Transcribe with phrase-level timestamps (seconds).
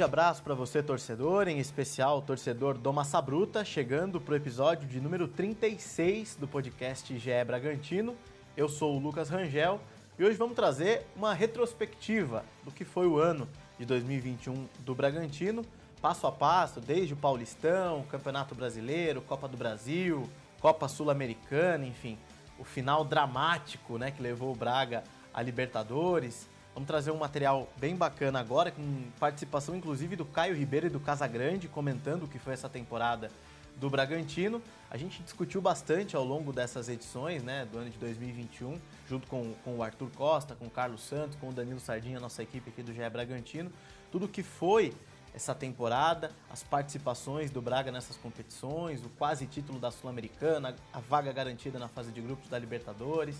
[0.00, 4.88] grande abraço para você, torcedor, em especial torcedor do Massa Bruta, chegando para o episódio
[4.88, 8.16] de número 36 do podcast GE Bragantino.
[8.56, 9.78] Eu sou o Lucas Rangel
[10.18, 13.46] e hoje vamos trazer uma retrospectiva do que foi o ano
[13.78, 15.66] de 2021 do Bragantino,
[16.00, 20.26] passo a passo, desde o Paulistão, Campeonato Brasileiro, Copa do Brasil,
[20.62, 22.16] Copa Sul-Americana, enfim,
[22.60, 26.46] o final dramático né, que levou o Braga a Libertadores.
[26.74, 28.82] Vamos trazer um material bem bacana agora, com
[29.18, 33.30] participação inclusive do Caio Ribeiro e do Casagrande, comentando o que foi essa temporada
[33.76, 34.62] do Bragantino.
[34.90, 39.54] A gente discutiu bastante ao longo dessas edições, né, do ano de 2021, junto com,
[39.64, 42.82] com o Arthur Costa, com o Carlos Santos, com o Danilo Sardinha, nossa equipe aqui
[42.82, 43.72] do GE Bragantino,
[44.12, 44.92] tudo que foi
[45.34, 51.32] essa temporada, as participações do Braga nessas competições, o quase título da Sul-Americana, a vaga
[51.32, 53.36] garantida na fase de grupos da Libertadores.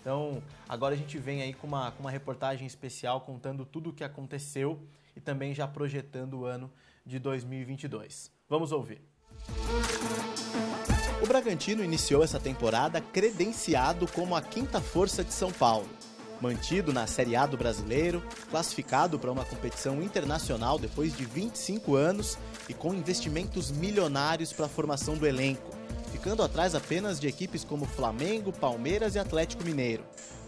[0.00, 3.92] Então, agora a gente vem aí com uma, com uma reportagem especial contando tudo o
[3.92, 4.78] que aconteceu
[5.16, 6.70] e também já projetando o ano
[7.04, 8.30] de 2022.
[8.48, 9.00] Vamos ouvir.
[11.22, 15.88] O Bragantino iniciou essa temporada credenciado como a quinta força de São Paulo.
[16.40, 22.36] Mantido na Série A do brasileiro, classificado para uma competição internacional depois de 25 anos
[22.68, 25.70] e com investimentos milionários para a formação do elenco,
[26.12, 30.04] ficando atrás apenas de equipes como Flamengo, Palmeiras e Atlético Mineiro.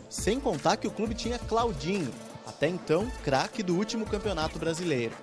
[0.09, 2.12] Sem contar que o clube tinha Claudinho,
[2.47, 5.15] até então craque do último campeonato brasileiro.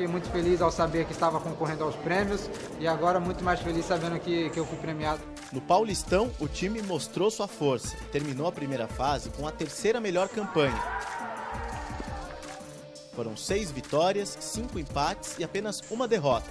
[0.00, 2.48] Fiquei muito feliz ao saber que estava concorrendo aos prêmios
[2.78, 5.20] e agora muito mais feliz sabendo que, que eu fui premiado.
[5.52, 10.00] No Paulistão, o time mostrou sua força e terminou a primeira fase com a terceira
[10.00, 10.82] melhor campanha.
[13.14, 16.48] Foram seis vitórias, cinco empates e apenas uma derrota.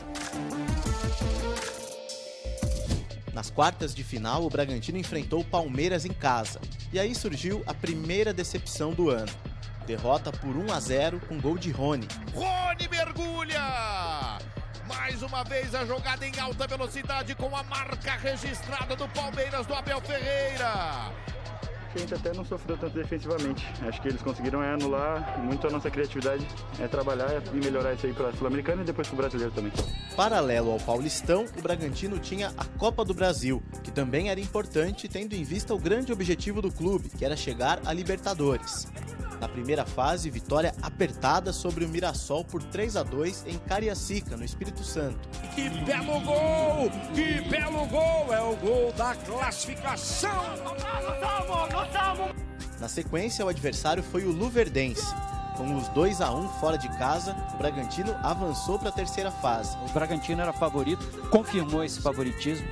[3.34, 6.62] Nas quartas de final, o Bragantino enfrentou o Palmeiras em casa.
[6.94, 9.32] E aí surgiu a primeira decepção do ano.
[9.90, 12.08] Derrota por 1 a 0 com gol de Rony.
[12.36, 14.38] Rony mergulha!
[14.88, 19.74] Mais uma vez a jogada em alta velocidade com a marca registrada do Palmeiras do
[19.74, 21.12] Abel Ferreira
[21.96, 23.66] a gente até não sofreu tanto defensivamente.
[23.82, 26.46] Acho que eles conseguiram é, anular muito a nossa criatividade,
[26.80, 29.72] é trabalhar e melhorar isso aí para a Sul-Americana e depois para o brasileiro também.
[30.16, 35.34] Paralelo ao Paulistão, o Bragantino tinha a Copa do Brasil, que também era importante tendo
[35.34, 38.88] em vista o grande objetivo do clube, que era chegar a Libertadores.
[39.40, 44.44] Na primeira fase, vitória apertada sobre o Mirassol por 3 a 2 em Cariacica, no
[44.44, 45.18] Espírito Santo.
[45.56, 46.92] Que belo gol!
[47.14, 48.34] Que belo gol!
[48.34, 50.30] É o gol da classificação!
[52.80, 55.14] Na sequência, o adversário foi o Luverdense.
[55.56, 59.78] Com os 2 a 1 fora de casa, o Bragantino avançou para a terceira fase.
[59.90, 62.66] O Bragantino era favorito, confirmou esse favoritismo.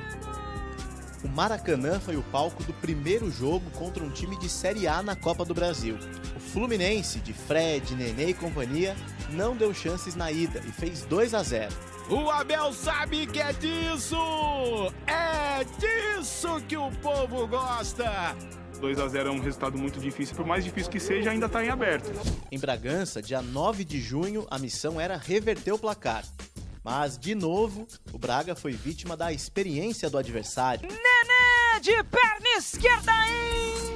[1.24, 5.16] O Maracanã foi o palco do primeiro jogo contra um time de Série A na
[5.16, 5.98] Copa do Brasil.
[6.54, 8.96] Fluminense, de Fred, Nenê e companhia,
[9.32, 11.74] não deu chances na ida e fez 2 a 0.
[12.10, 14.16] O Abel sabe que é disso!
[15.08, 18.36] É disso que o povo gosta!
[18.80, 21.66] 2 a 0 é um resultado muito difícil, por mais difícil que seja, ainda está
[21.66, 22.12] em aberto.
[22.52, 26.24] Em Bragança, dia 9 de junho, a missão era reverter o placar.
[26.90, 30.88] Mas, de novo, o Braga foi vítima da experiência do adversário.
[30.88, 33.12] Nenê de perna esquerda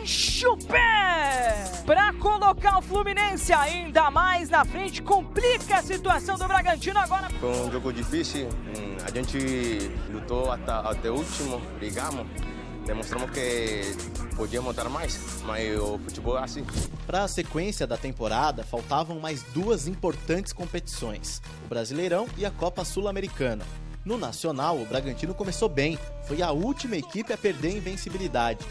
[0.03, 1.72] enche o pé!
[1.85, 7.30] Pra colocar o Fluminense ainda mais na frente, complica a situação do Bragantino agora.
[7.40, 9.38] Foi um jogo difícil, hum, a gente
[10.12, 12.28] lutou até, até o último, brigamos
[12.86, 13.81] demonstramos que
[14.36, 16.66] podíamos dar mais, mas o futebol é assim.
[17.06, 22.84] Para a sequência da temporada, faltavam mais duas importantes competições: o Brasileirão e a Copa
[22.84, 23.66] Sul-Americana.
[24.03, 25.97] No Nacional, o Bragantino começou bem,
[26.28, 28.66] foi a última equipe a perder a invencibilidade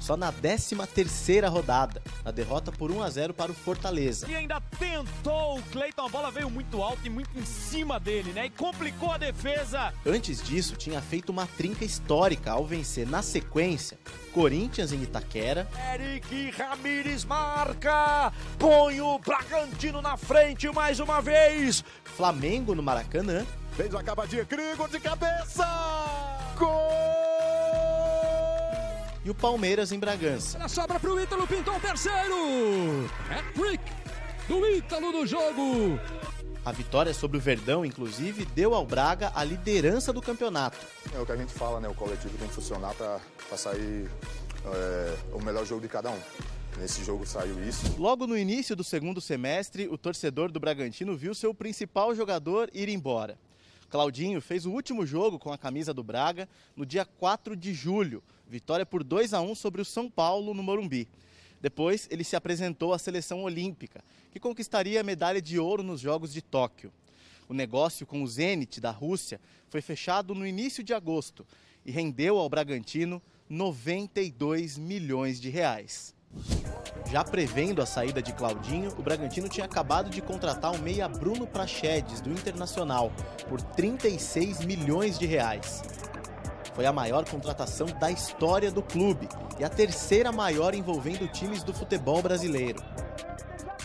[0.00, 4.28] só na 13 terceira rodada, na derrota por 1 a 0 para o Fortaleza.
[4.28, 8.32] E ainda tentou o Cleiton, a bola veio muito alta e muito em cima dele,
[8.32, 8.46] né?
[8.46, 9.92] E complicou a defesa.
[10.04, 13.98] Antes disso, tinha feito uma trinca histórica ao vencer na sequência
[14.32, 15.68] Corinthians em Itaquera.
[15.94, 21.84] Eric Ramires marca, põe o Bragantino na frente mais uma vez.
[22.04, 23.44] Flamengo no Maracanã.
[23.76, 25.66] Fez uma acabadinha, Grigor de cabeça.
[26.58, 27.29] Gol!
[29.24, 30.58] E o Palmeiras em Bragança.
[30.62, 33.10] A sobra para o Ítalo, pintou o terceiro.
[33.30, 33.82] Hat-trick
[34.48, 35.98] do Ítalo no jogo.
[36.64, 40.76] A vitória sobre o Verdão, inclusive, deu ao Braga a liderança do campeonato.
[41.14, 41.88] É o que a gente fala, né?
[41.88, 44.10] O coletivo tem que funcionar para sair
[44.66, 46.18] é, o melhor jogo de cada um.
[46.78, 47.96] Nesse jogo saiu isso.
[47.98, 52.88] Logo no início do segundo semestre, o torcedor do Bragantino viu seu principal jogador ir
[52.88, 53.38] embora.
[53.88, 58.22] Claudinho fez o último jogo com a camisa do Braga no dia 4 de julho,
[58.50, 61.08] vitória por 2 a 1 sobre o São Paulo no Morumbi.
[61.60, 64.02] Depois, ele se apresentou à seleção olímpica,
[64.32, 66.92] que conquistaria a medalha de ouro nos Jogos de Tóquio.
[67.48, 71.46] O negócio com o Zenit da Rússia foi fechado no início de agosto
[71.84, 76.14] e rendeu ao Bragantino 92 milhões de reais.
[77.10, 81.46] Já prevendo a saída de Claudinho, o Bragantino tinha acabado de contratar o meia Bruno
[81.46, 83.12] Prachedes, do Internacional,
[83.48, 85.82] por 36 milhões de reais.
[86.74, 89.28] Foi a maior contratação da história do clube
[89.58, 92.82] e a terceira maior envolvendo times do futebol brasileiro.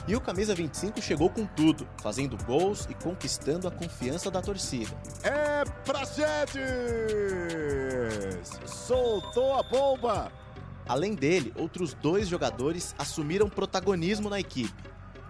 [0.07, 4.91] E o camisa 25 chegou com tudo, fazendo gols e conquistando a confiança da torcida.
[5.23, 6.59] É Prachedes!
[8.65, 10.31] Soltou a bomba!
[10.87, 14.83] Além dele, outros dois jogadores assumiram protagonismo na equipe: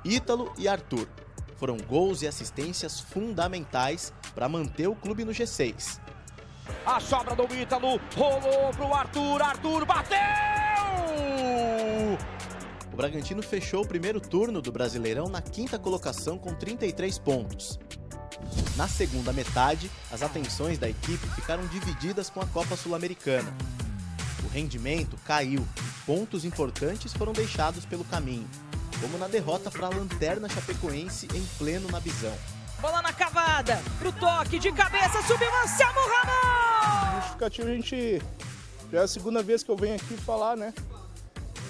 [0.03, 1.07] Ítalo e Arthur.
[1.55, 6.01] Foram gols e assistências fundamentais para manter o clube no G6.
[6.85, 10.17] A sobra do Ítalo rolou pro Arthur, Arthur bateu!
[12.91, 17.77] O Bragantino fechou o primeiro turno do Brasileirão na quinta colocação com 33 pontos.
[18.77, 23.53] Na segunda metade, as atenções da equipe ficaram divididas com a Copa Sul-Americana.
[24.45, 28.47] O rendimento caiu e pontos importantes foram deixados pelo caminho,
[29.01, 32.37] como na derrota para a Lanterna Chapecoense em pleno na Bisão.
[32.81, 37.15] Bola na cavada, pro toque de cabeça, subiu Anselmo Ramos!
[37.15, 38.21] Justificativo a gente.
[38.91, 40.73] Já é a segunda vez que eu venho aqui falar, né?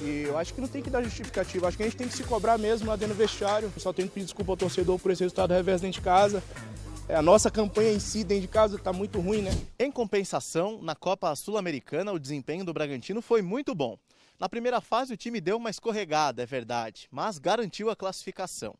[0.02, 2.14] E eu acho que não tem que dar justificativa, acho que a gente tem que
[2.14, 3.72] se cobrar mesmo lá dentro do vestiário.
[3.78, 6.44] Só tenho que pedir desculpa ao torcedor por esse resultado revés dentro de casa.
[7.08, 9.52] É, a nossa campanha em si dentro de casa está muito ruim, né?
[9.80, 13.98] Em compensação, na Copa Sul-Americana, o desempenho do Bragantino foi muito bom.
[14.40, 18.76] Na primeira fase, o time deu uma escorregada, é verdade, mas garantiu a classificação.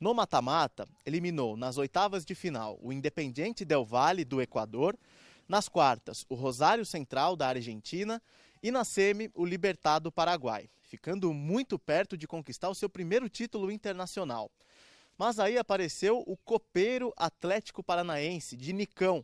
[0.00, 4.98] No mata-mata, eliminou nas oitavas de final o Independiente Del Valle do Equador,
[5.46, 8.22] nas quartas, o Rosário Central da Argentina
[8.62, 13.28] e na semi, o Libertad do Paraguai, ficando muito perto de conquistar o seu primeiro
[13.28, 14.50] título internacional.
[15.18, 19.22] Mas aí apareceu o copeiro Atlético Paranaense de Nicão,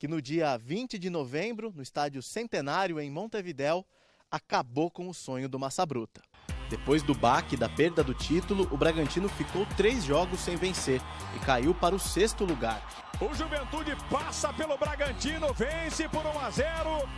[0.00, 3.86] que no dia 20 de novembro, no estádio Centenário em Montevidéu,
[4.28, 6.20] acabou com o sonho do Massa Bruta.
[6.68, 11.00] Depois do baque da perda do título, o Bragantino ficou três jogos sem vencer
[11.34, 12.82] e caiu para o sexto lugar.
[13.20, 17.08] O Juventude passa pelo Bragantino, vence por 1 a 0.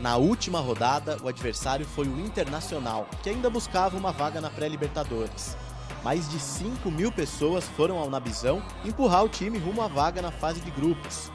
[0.00, 5.56] Na última rodada, o adversário foi o Internacional, que ainda buscava uma vaga na pré-Libertadores.
[6.04, 10.30] Mais de 5 mil pessoas foram ao Nabizão empurrar o time rumo à vaga na
[10.30, 11.32] fase de grupos.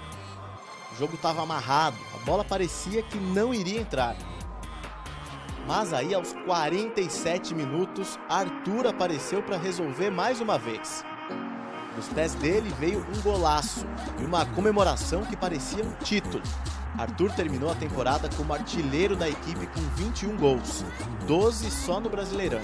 [0.93, 4.15] O jogo estava amarrado, a bola parecia que não iria entrar.
[5.65, 11.05] Mas aí, aos 47 minutos, Arthur apareceu para resolver mais uma vez.
[11.95, 13.85] Dos pés dele veio um golaço
[14.19, 16.43] e uma comemoração que parecia um título.
[16.97, 20.83] Arthur terminou a temporada como artilheiro da equipe com 21 gols,
[21.27, 22.61] 12 só no Brasileirão.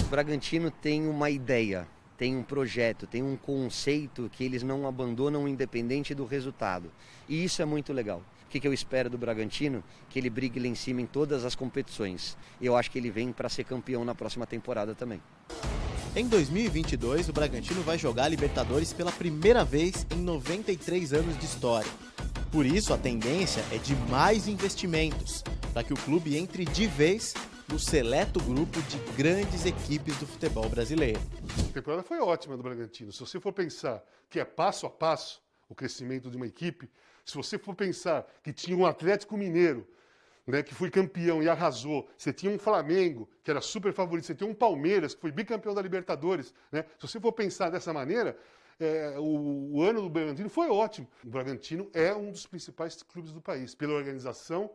[0.00, 1.86] O Bragantino tem uma ideia,
[2.18, 6.90] tem um projeto, tem um conceito que eles não abandonam independente do resultado.
[7.28, 8.22] E isso é muito legal.
[8.54, 9.82] O que, que eu espero do Bragantino?
[10.08, 12.36] Que ele brigue lá em cima em todas as competições.
[12.60, 15.20] E eu acho que ele vem para ser campeão na próxima temporada também.
[16.14, 21.90] Em 2022, o Bragantino vai jogar Libertadores pela primeira vez em 93 anos de história.
[22.52, 25.42] Por isso, a tendência é de mais investimentos,
[25.72, 27.34] para que o clube entre de vez
[27.66, 31.20] no seleto grupo de grandes equipes do futebol brasileiro.
[31.58, 33.10] A temporada foi ótima do Bragantino.
[33.10, 34.00] Se você for pensar
[34.30, 35.42] que é passo a passo
[35.74, 36.88] o crescimento de uma equipe,
[37.24, 39.86] se você for pensar que tinha um Atlético Mineiro
[40.46, 42.08] né, que foi campeão e arrasou.
[42.16, 44.26] Você tinha um Flamengo, que era super favorito.
[44.26, 46.52] Você tinha um Palmeiras, que foi bicampeão da Libertadores.
[46.70, 46.84] Né?
[46.98, 48.36] Se você for pensar dessa maneira,
[48.78, 51.08] é, o, o, ano do Bragantino foi ótimo.
[51.24, 54.70] O Bragantino é um dos principais clubes do país, pela organização,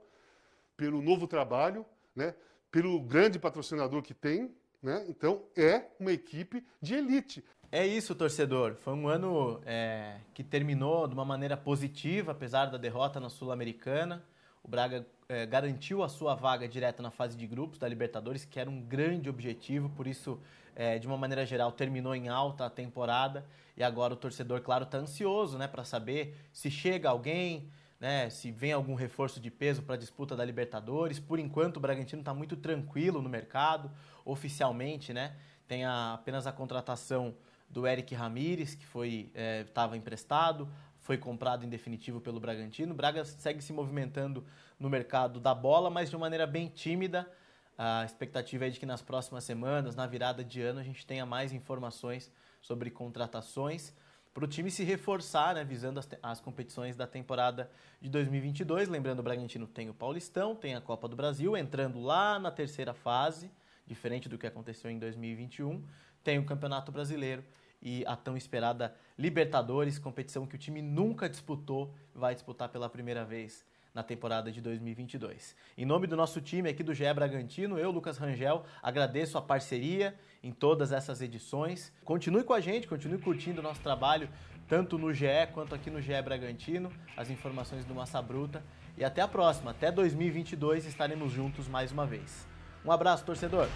[0.75, 2.33] pelo novo trabalho, né?
[2.71, 4.55] pelo grande patrocinador que tem.
[4.81, 5.05] Né?
[5.07, 7.43] Então, é uma equipe de elite.
[7.71, 8.73] É isso, torcedor.
[8.77, 14.23] Foi um ano é, que terminou de uma maneira positiva, apesar da derrota na Sul-Americana.
[14.63, 18.59] O Braga é, garantiu a sua vaga direta na fase de grupos da Libertadores, que
[18.59, 20.39] era um grande objetivo, por isso,
[20.75, 23.45] é, de uma maneira geral, terminou em alta a temporada.
[23.77, 28.51] E agora o torcedor, claro, está ansioso né, para saber se chega alguém, né, se
[28.51, 31.19] vem algum reforço de peso para a disputa da Libertadores.
[31.19, 33.91] Por enquanto, o Bragantino está muito tranquilo no mercado,
[34.25, 35.35] oficialmente, né?
[35.67, 37.35] Tem a, apenas a contratação
[37.69, 39.31] do Eric Ramires, que foi
[39.65, 40.67] estava é, emprestado,
[40.99, 42.93] foi comprado em definitivo pelo Bragantino.
[42.93, 44.45] O Braga segue se movimentando
[44.79, 47.29] no mercado da bola, mas de uma maneira bem tímida.
[47.77, 51.25] A expectativa é de que nas próximas semanas, na virada de ano, a gente tenha
[51.25, 53.93] mais informações sobre contratações
[54.33, 58.87] para o time se reforçar, né, visando as, as, competições da temporada de 2022.
[58.87, 62.93] Lembrando, o Bragantino tem o Paulistão, tem a Copa do Brasil, entrando lá na terceira
[62.93, 63.49] fase,
[63.87, 65.83] diferente do que aconteceu em 2021.
[66.23, 67.43] Tem o Campeonato Brasileiro
[67.81, 73.25] e a tão esperada Libertadores, competição que o time nunca disputou, vai disputar pela primeira
[73.25, 75.55] vez na temporada de 2022.
[75.77, 80.15] Em nome do nosso time aqui do GE Bragantino, eu, Lucas Rangel, agradeço a parceria
[80.41, 81.91] em todas essas edições.
[82.05, 84.29] Continue com a gente, continue curtindo o nosso trabalho,
[84.69, 88.63] tanto no GE quanto aqui no GE Bragantino, as informações do Massa Bruta.
[88.97, 92.47] E até a próxima, até 2022 estaremos juntos mais uma vez.
[92.85, 93.67] Um abraço, torcedor!